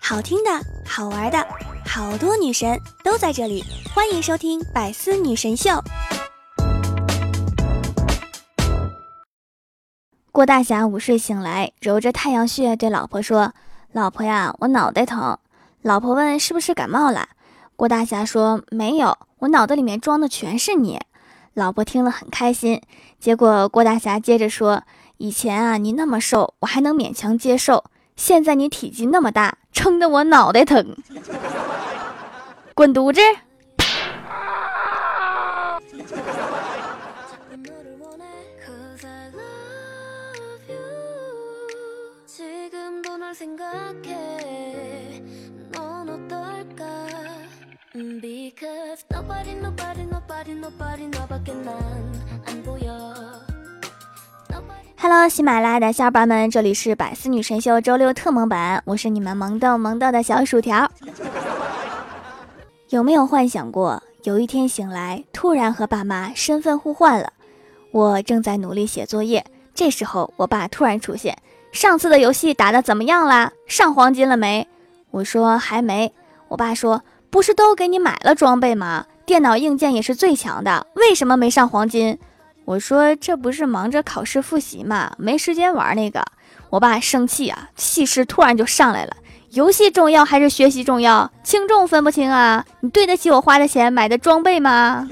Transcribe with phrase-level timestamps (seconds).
[0.00, 0.50] 好听的，
[0.86, 1.46] 好玩的，
[1.84, 5.70] 好多女神都在这里，欢迎收听《百思女神秀》。
[10.30, 13.54] 郭大侠午睡醒来，揉着太阳穴，对老婆说
[13.92, 15.38] ：“老婆呀，我脑袋疼。”
[15.82, 17.30] 老婆问：“是不是感冒了？”
[17.74, 21.00] 郭大侠说：“没有，我脑袋里面装的全是你。”
[21.54, 22.82] 老婆听了很开心。
[23.18, 24.82] 结果郭大侠接着说
[25.18, 27.84] ：“以前啊，你那么瘦，我还能勉强接受。”
[28.16, 30.96] 现在你体积那么大，撑得我脑袋疼，
[32.74, 33.20] 滚犊子！
[54.98, 60.90] ！Hello，喜马拉雅的小伙伴们，这里是百思女神秀周六特萌版，我是你们萌豆萌豆的小薯条。
[62.88, 67.32] 有没有幻想过，有一天醒来，突然和爸妈身份互换了？
[67.90, 69.44] 我正在努力写作业，
[69.74, 71.36] 这时候我爸突然出现
[71.72, 73.52] ：“上次的游戏打的怎么样啦？
[73.66, 74.66] 上黄金了没？”
[75.12, 76.12] 我说：“还没。”
[76.48, 79.06] 我爸说：“不是都给你买了装备吗？
[79.24, 82.18] 电脑硬件也是最强的，为什么没上黄金？”
[82.66, 86.22] 我说这不是忙着考试复习嘛，没时间玩那个。
[86.68, 89.16] 我爸生气啊，气势突然就上来了。
[89.50, 91.30] 游戏重要还是学习重要？
[91.44, 92.66] 轻重分不清啊？
[92.80, 95.08] 你对得起我花的钱买的装备吗？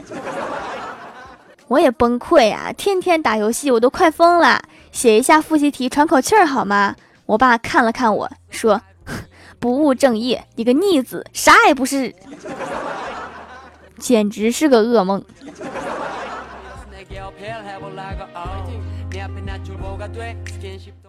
[1.68, 4.60] 我也崩溃啊，天天打游戏我都快疯了。
[4.90, 6.96] 写一下复习题喘口气儿好吗？
[7.26, 8.82] 我爸看了看我说
[9.60, 12.12] ：“不务正业，你个逆子，啥也不是，
[13.98, 15.24] 简直是个噩梦。”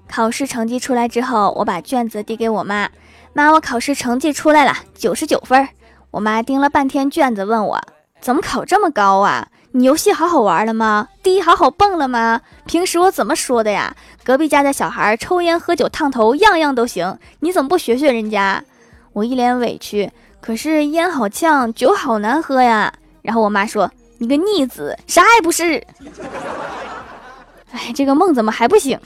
[0.07, 2.89] 考试成绩出来之后，我把卷子递给我妈。
[3.33, 5.67] 妈，我考试成绩出来了，九十九分。
[6.11, 7.81] 我妈盯了半天卷子，问我
[8.21, 9.47] 怎么考这么高啊？
[9.71, 11.09] 你游戏好好玩了吗？
[11.21, 12.41] 第一好好蹦了吗？
[12.65, 13.95] 平时我怎么说的呀？
[14.23, 18.63] 隔壁家的小孩抽烟喝酒烫头样样都行，你怎么不学学人家？
[19.13, 22.93] 我一脸委屈，可是烟好呛，酒好难喝呀。
[23.21, 23.91] 然后我妈说。
[24.17, 25.85] 你个逆子，啥也不是。
[27.75, 28.97] 哎，这个梦怎么还不醒？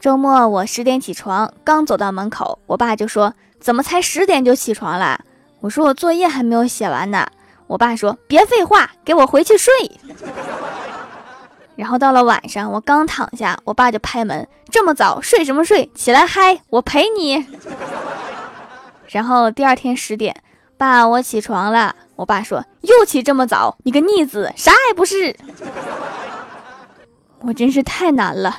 [0.00, 5.18] 周末我十点起床，刚走到门口，我爸就说：“怎么才十点就起床了？”
[5.60, 7.26] 我说：“我作业还没有写完呢。”
[7.66, 9.72] 我爸说：“别废话，给我回去睡。
[11.74, 15.90] ”然后到了晚上，我刚躺下，我爸就拍门：“这么早睡什么睡？
[15.94, 17.46] 起来嗨，我陪你。
[19.08, 20.36] ”然后第二天十点，
[20.76, 21.94] 爸，我起床了。
[22.16, 25.34] 我爸说：“又起这么早，你个逆子，啥也不是。
[27.40, 28.56] ”我真是太难了。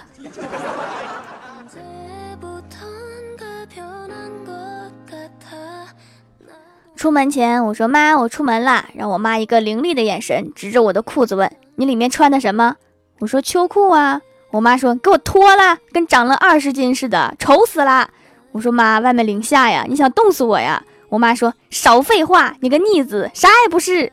[6.95, 12.75] 出门前，我说：“妈，我出门了。”让我妈一个凌厉的眼神指着我的裤子问：“你里面穿的什么？”
[13.19, 14.21] 我说秋裤啊，
[14.51, 18.09] 我妈说给我脱了，跟长了二十斤似的，丑死了。
[18.51, 20.83] 我说妈，外面零下呀，你想冻死我呀？
[21.09, 24.11] 我妈说少废话，你个逆子，啥也不是。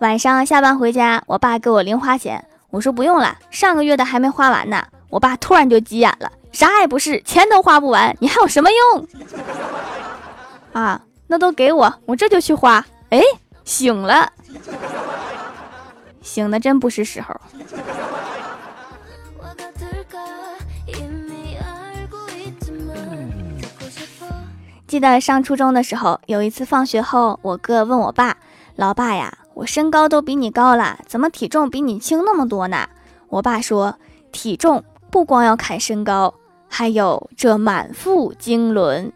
[0.00, 4.86] 晚上下班回家，我爸给我零花钱，我说不用了，上个月的还没花完呢。
[5.08, 9.06] 我爸突然就急眼了，啥也不是，钱都花不完，你还有什么用？
[10.72, 11.02] 啊！
[11.26, 12.84] 那都给我，我这就去花。
[13.10, 13.20] 哎，
[13.64, 14.32] 醒了，
[16.22, 17.40] 醒的真不是时候。
[24.90, 28.36] 记得上初中的时候，有一次放学后，我哥问我爸
[28.74, 32.88] ：“老爸呀，我身高都比你高了，怎么体重比你轻那么多呢？”
[33.30, 34.00] 我爸说
[34.32, 36.34] ：“体重不光要看身高，
[36.66, 39.12] 还有这满腹经纶。”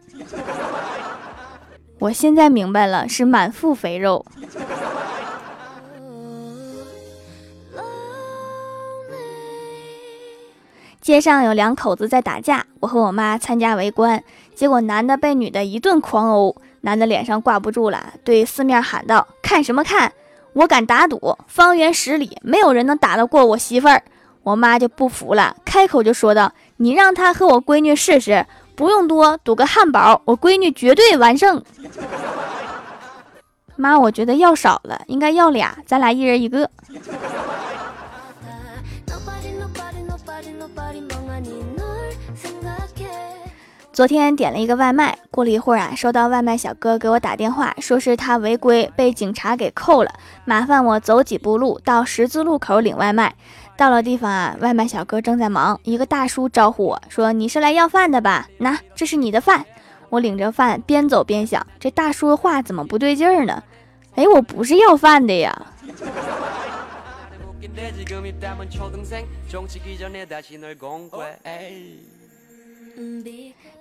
[1.98, 4.24] 我现在明白了，是满腹肥肉。
[11.00, 14.22] 街上有两口子在打架，我和我妈参加围观，
[14.54, 20.12] 结果男的被女的一顿狂殴，男的脸上挂不住了，对四面喊道：“看什么看？
[20.52, 24.02] 我敢打赌，方圆十里没有人能打得过我媳妇儿。”
[24.44, 28.44] 我妈就不服了，开口就说道：“你让他和我闺女试试。”
[28.76, 31.62] 不用多，赌个汉堡，我闺女绝对完胜。
[33.76, 36.68] 妈，我觉得要少了，应该要俩，咱俩一人一个。
[43.92, 50.10] 昨天点了一个外卖，过了一会儿啊，收到外卖小哥给我打电话，说是他违规被警察给扣了，
[50.44, 53.36] 麻烦我走几步路到十字路口领外卖。
[53.76, 58.48] 到了地方啊，外卖小哥正在忙，一个大叔招呼我说：“你是来要饭的吧？
[58.58, 59.64] 那这是你的饭。”
[60.10, 63.62] 我领着饭边走边想，这大叔的话怎么不对劲儿呢？
[64.16, 65.66] 哎，我不是要饭的呀。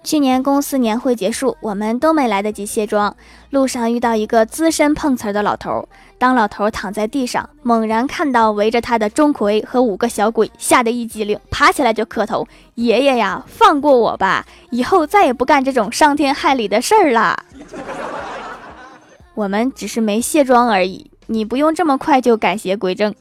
[0.04, 3.16] 去年公司年会结束，我们都没来得及卸妆，
[3.52, 5.88] 路上遇到一个资深碰瓷的老头。
[6.18, 17.44] 当老头躺在地上，猛然看到围着他的钟馗和五个小鬼，吓得一激灵，爬起来就磕头：“爷爷呀，放过我吧， 以后再也不干这种伤天害理的事儿了。”
[19.36, 23.14] 我们只是没卸妆而已，你不用这么快就改邪归正。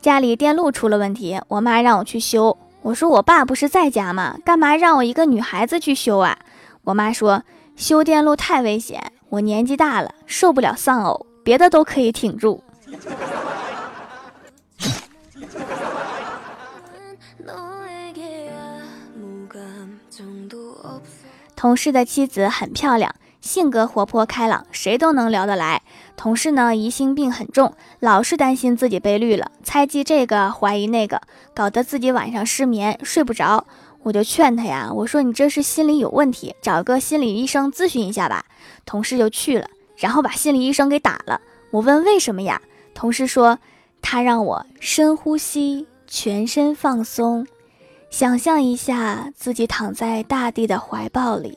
[0.00, 2.56] 家里电路出了问题，我妈让我去修。
[2.82, 4.38] 我说我爸不是在家吗？
[4.44, 6.38] 干嘛让我一个女孩子去修啊？
[6.84, 7.42] 我妈说
[7.76, 12.64] 修电路太危险，我年纪大了，受不了丧偶，别的都可以挺住。
[21.60, 23.14] 同事的妻子很漂亮。
[23.42, 25.82] 性格活泼开朗，谁都能聊得来。
[26.16, 31.20] 同事呢，疑心病很重，老是担心自己被绿了，猜忌这个，怀疑那个，
[31.54, 33.66] 搞得自己晚上失眠，睡不着。
[34.02, 38.46] 我就劝他呀，我说你这是心理有问题，找个心理医生咨询一下吧。
[38.86, 39.68] 同事就去了，
[39.98, 41.38] 然后把心理医生给打了。
[41.72, 42.62] 我问为什么呀？
[42.94, 43.58] 同事说
[44.00, 47.46] 他让我深呼吸，全身放松，
[48.10, 51.56] 想象一下自己躺在大地的怀抱里。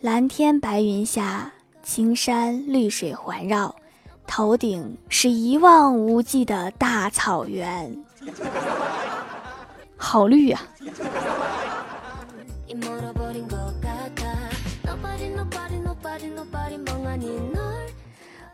[0.00, 1.52] 蓝天白云下，
[1.84, 3.74] 青山绿水环绕，
[4.26, 7.96] 头顶是一望无际的大草原，
[9.96, 10.60] 好绿呀！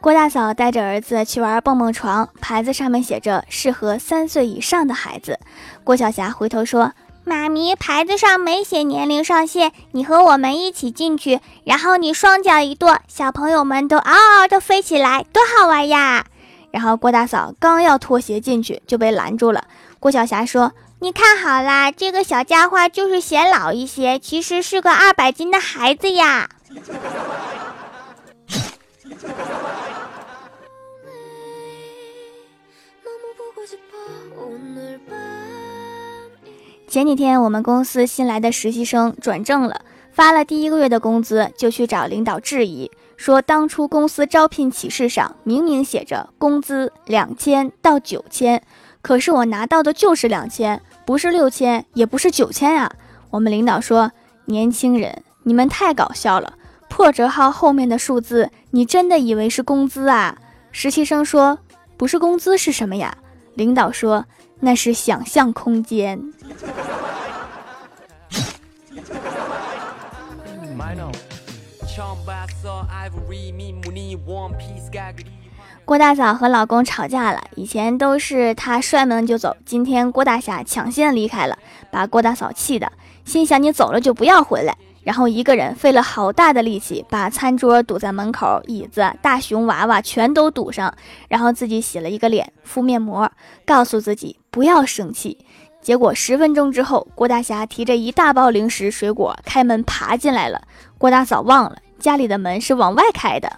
[0.00, 5.40] 郭大嫂带着儿子去玩蹦蹦床，牌子上面写着适合三岁以上的孩子。
[5.82, 6.92] 郭晓霞回头说。
[7.30, 16.26] 妈咪，牌子上没写年龄上限，你和我们一起进去，然后你双脚一跺，小朋友们都嗷嗷的飞起来，多好玩呀！
[16.72, 19.62] 然后郭大嫂刚要脱鞋进去，就被拦住了。
[20.00, 26.48] 郭晓霞说：“你看好啦，这个小家伙就是显老一些，其实是个二百斤的孩子呀。”
[36.90, 48.60] 前几天我们公司新来的实习生转正了，发了第一个月的工资，就去找领导质疑，说当初公司招聘启事上明明写着工资两千到九千，
[49.02, 52.76] 可是我拿到的就是两千，不是六千，也不是九千。
[52.76, 52.90] 啊。
[53.30, 54.10] 我们领导说，
[54.46, 56.54] 年轻人，你们太搞笑了，
[56.88, 60.36] 破折号后面的数字，你真的以为是工资啊？
[60.72, 61.60] 实习生说，
[61.96, 63.16] 不是工资是什么呀？
[63.54, 64.24] 领导说。
[64.62, 66.20] 那是想象空间。
[75.86, 81.58] 郭大嫂和老公吵架了，以前都是他摔门就走，今天郭大侠抢先离开了，
[81.90, 82.92] 把郭大嫂气的，
[83.24, 84.76] 心想你走了就不要回来。
[85.10, 90.94] 然后一个人费了好大的力气，把餐桌堵在门口，椅子、大熊娃娃全都堵上，
[91.26, 93.28] 然后自己洗了一个脸，敷面膜，
[93.66, 95.36] 告诉自己不要生气。
[95.82, 100.62] 结果十分钟之后，郭大侠提着一大包零食、水果开门爬进来了。
[100.96, 103.52] 郭大嫂忘了家里的门是往外开的。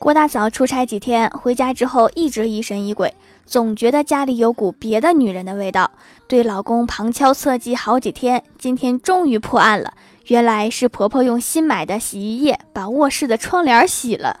[0.00, 3.14] 郭大嫂出差几天，回家之后一直疑神疑鬼，
[3.44, 5.90] 总觉得家里有股别的女人的味道，
[6.26, 8.42] 对老公旁敲侧击好几天。
[8.58, 9.92] 今天终于破案了，
[10.28, 14.40] 原来是婆婆用新买的洗衣液把卧室的窗帘洗了。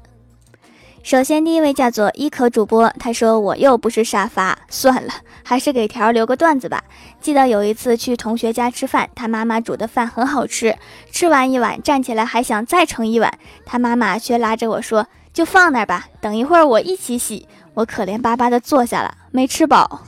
[1.03, 5.11] 首先，第一位叫做一可主播，他说我又不是沙发，算了，
[5.43, 6.83] 还是给条留个段子吧。
[7.19, 10.77] 记得有一次去同学家吃饭，他妈妈煮的饭很好吃，
[11.11, 13.33] 吃完一碗站起来还想再盛一碗，
[13.65, 20.01] 他妈妈却拉着我说：“就放那儿吧，等一会儿我一起洗。”我可怜巴巴的坐下了，没吃饱。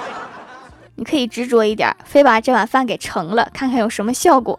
[0.96, 4.58] 你可以执着一点，非把这碗饭给盛了，看看有什么效果。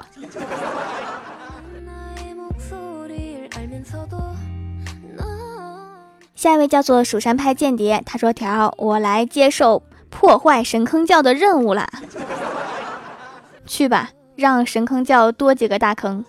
[6.38, 11.90] 下一位叫做蜀山派间谍，他说：“条，我来接受破坏神坑教的任务了，
[13.66, 16.24] 去吧，让神坑教多几个大坑。”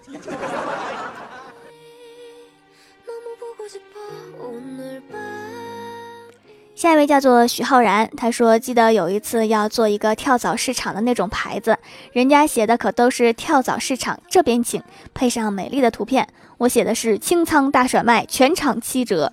[6.79, 11.77] 下一位叫做许浩然，他说：“记得有一次要做一个跳蚤市场的那种牌子，
[12.13, 14.81] 人家写的可都是跳蚤市场这边请，
[15.13, 16.29] 配上美丽的图片。
[16.57, 19.33] 我写的是清仓大甩卖，全场七折。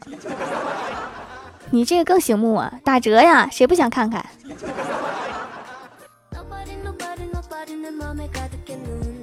[1.70, 4.26] 你这个更醒目啊，打折呀，谁不想看看？”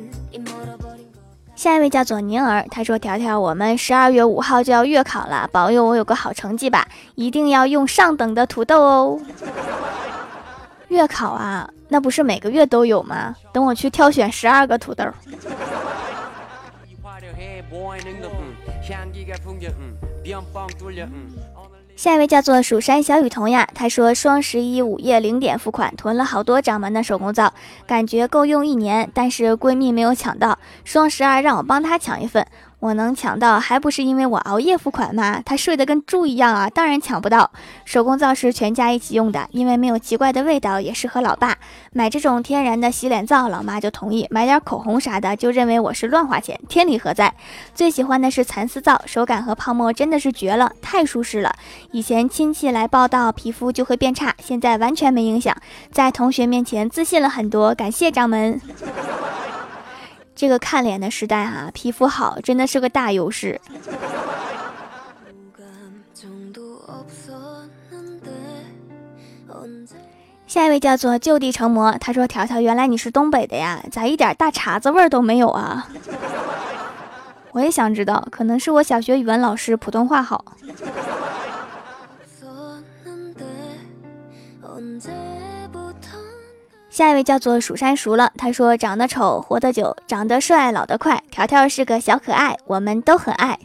[1.63, 6.89] 下一位叫做宁儿，他说：“条条，我们十二月五号就要月考了，保佑我有个好成绩吧！
[7.15, 9.21] 一定要用上等的土豆哦。”
[10.91, 13.37] 月考啊，那不是每个月都有吗？
[13.53, 15.05] 等我去挑选十二个土豆。
[22.03, 27.55] 下一位叫做蜀山小雨桐呀，她说双十一午夜零点付款，囤了好多掌门的手工皂，
[27.87, 32.45] 感觉够用一年，但是闺蜜没有抢到，双十二让我帮她抢一份。
[32.83, 35.41] 我能抢到，还不是因为我熬夜付款吗？
[35.45, 37.49] 他睡得跟猪一样啊，当然抢不到。
[37.85, 41.57] 手工皂是全家一起用的，因为没有奇怪的味道，也适合老爸。
[41.93, 46.59] 买这种天然的洗脸皂，老妈就同意；买点口红啥的，就认为我是乱花钱。
[46.69, 47.33] 天理何在？
[47.73, 51.55] 最喜欢的是蚕丝皂，手感和泡沫真的是绝了，太舒适了。
[51.93, 55.57] 以前亲戚来报道，皮肤就会变差，现在完全没影响，
[55.93, 57.73] 在同学面前自信了很多。
[57.73, 58.61] 感谢掌门。
[60.43, 63.61] 这个看脸的时代哈，皮肤好真的是个大优势。
[70.49, 75.87] 下一位叫做就地成魔，他说：“条条，原来你是东北的呀，咋一点大碴子味儿都没有啊？”
[77.53, 80.45] 我也想知道，可能是我小学语文老师普通话好。
[86.93, 91.19] 下一位叫做蜀山熟了，他说：“长得丑活得久，长得帅老得快。
[91.31, 93.59] 条条是个小可爱，我们都很爱。”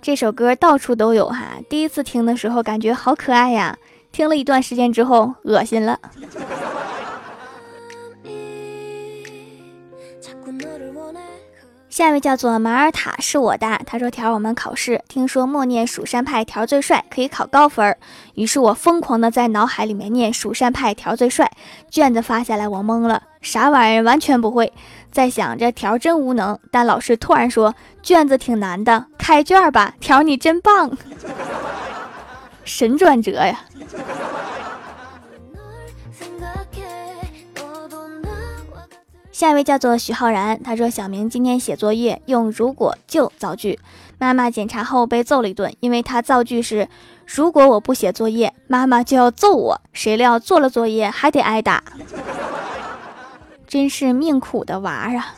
[0.00, 3.76] 这首歌到处都有哈，第一次听的时候感觉好可爱呀，
[4.12, 5.98] 听了一段时间之后恶心了。
[11.98, 13.66] 下一位叫做马尔塔，是我的。
[13.84, 17.96] 他说：“条我们考试，听说默念蜀山派条最帅，可以考高分。
[18.34, 21.50] 于是我疯狂的在脑海里面念蜀山派条最帅。
[21.90, 24.72] 卷子发下来，我懵了，啥玩意儿，完全不会。
[25.10, 26.56] 在想这条真无能。
[26.70, 30.96] 但老师突然说卷子挺难的，开卷吧，条你真棒，
[32.62, 33.58] 神转折呀。”
[39.38, 43.78] 下一位叫做许浩然，他说：“小明今天写作业用如果就造句，
[44.18, 46.88] 妈妈检查后被揍了一顿，因为他造句是
[47.24, 49.80] 如果我不写作业，妈妈就要揍我。
[49.92, 51.84] 谁料做了作业还得挨打，
[53.68, 55.36] 真是命苦的娃啊。”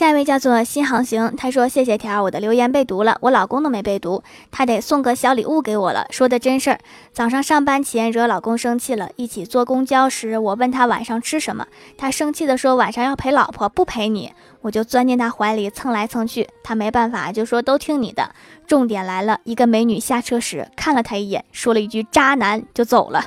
[0.00, 6.78] 下一位叫做新航行，他说：“谢谢条，我的留言被读了，我老公都没被读，他得送个小礼物给我了。”说的真事儿。
[7.12, 11.66] 早上上班前惹老公生气了，一起坐公交时，我问他晚上吃什么，
[11.98, 14.32] 他生气的说晚上要陪老婆，不陪你。
[14.62, 18.30] 我就钻进他怀里蹭来蹭去，他没办法，就说都听你的。
[18.66, 23.22] 重点来了，一个美女下车时看了他一眼，说了一句“渣男”就走了。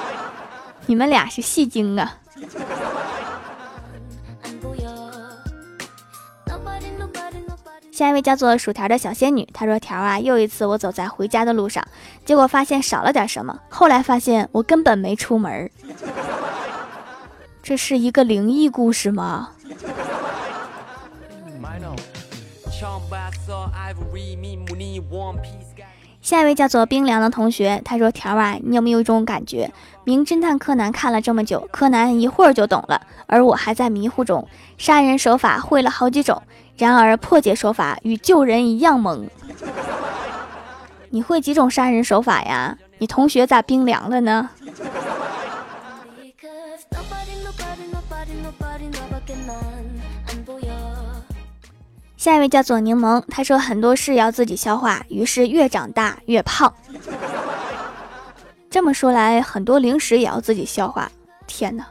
[0.84, 2.18] 你们俩是戏精啊！
[7.98, 11.84] 下一位叫做薯条的小仙女，她说：“条啊，又一次我走在回家的路上，
[12.24, 13.58] 结果发现少了点什么。
[13.68, 15.68] 后来发现我根本没出门。
[17.60, 19.48] 这是一个灵异故事吗？”
[26.22, 29.72] 下一位叫做冰凉的同学，他说：“条啊，你有没有一种感觉？
[30.04, 34.46] 名侦探柯南看了这么久，柯南一会儿就懂了，而我还在迷糊中。
[34.76, 36.40] 杀人手法会了好几种。”
[36.78, 39.28] 然而破解手法与救人一样猛。
[41.10, 42.78] 你会几种杀人手法呀？
[42.98, 44.48] 你同学咋冰凉了呢？
[52.16, 56.72] 下一位叫做柠檬，他说很多事要自己消化，于是越长大越胖。
[58.68, 61.10] 这么说来，很多零食也要自己消化。
[61.46, 61.86] 天哪！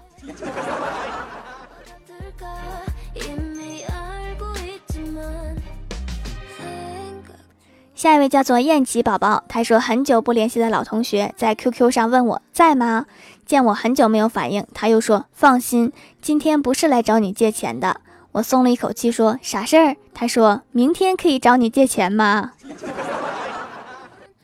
[7.97, 13.07] 下一位叫做燕琪宝宝，他说很久不联系的老同学在 QQ 上问我在吗？
[13.43, 18.01] 见我很久没有反应，他又说放心，今天不是来找你借钱的。
[18.33, 19.95] 我松了一口气，说啥事儿？
[20.13, 22.51] 他说明天可以找你借钱吗？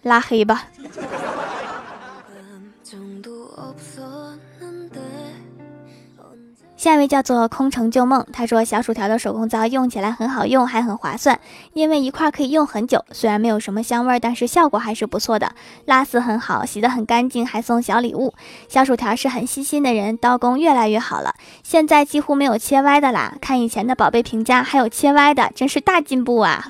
[0.01, 0.63] 拉黑吧。
[6.84, 11.40] 下一位叫做空城旧梦，他说小薯条的手工皂用起来很好用，还很划算，
[11.72, 13.06] 因为一块可以用很久。
[13.13, 15.54] 虽然没有什么香味，但是效果还是不错的，
[15.86, 18.34] 拉丝很好，洗得很干净，还送小礼物。
[18.68, 23.36] 小薯条是很细心的人，刀工越来越好了，现在几乎没有切歪的啦。
[23.40, 26.68] 看以前的宝贝评价，还有切歪的，真是大进步啊！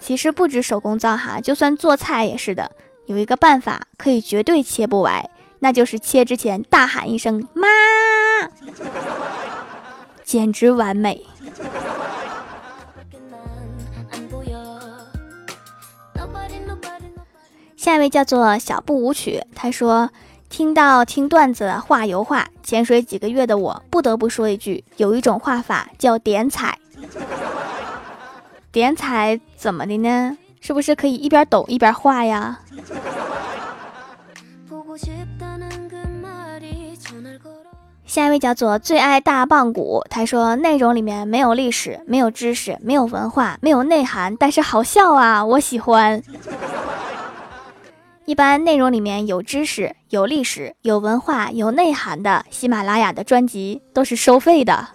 [0.00, 2.70] 其实不止手工皂哈，就算做菜也是的，
[3.04, 5.28] 有一个办法可以绝对切不歪，
[5.58, 7.68] 那就是切之前大喊一声妈。
[10.24, 11.24] 简直完美。
[17.76, 20.08] 下一位叫做小步舞曲，他说
[20.48, 26.78] ：“听到听段子画油画，潜水几个月的我不得不说一句，有一种画法叫点彩。
[28.72, 30.38] 点彩怎么的呢？
[30.60, 32.60] 是不是可以一边抖一边画呀？”
[38.14, 46.22] 下一位叫做最爱大棒骨，他说内容里面没有历史，没有知识，没有文化，没有内涵，但是好笑啊，我喜欢。
[48.24, 54.86] 一般内容里面有知识、有历史、有文化、有内涵的喜马拉雅的专辑都是收费的。